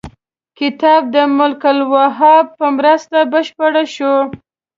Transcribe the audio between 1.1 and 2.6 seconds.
د ملک الوهاب